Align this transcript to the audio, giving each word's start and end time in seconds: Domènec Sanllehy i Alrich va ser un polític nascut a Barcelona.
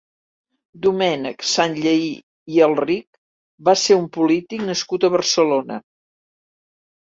Domènec 0.85 1.45
Sanllehy 1.49 2.07
i 2.55 2.65
Alrich 2.69 3.21
va 3.69 3.77
ser 3.85 4.01
un 4.01 4.11
polític 4.19 4.67
nascut 4.73 5.07
a 5.11 5.15
Barcelona. 5.21 5.83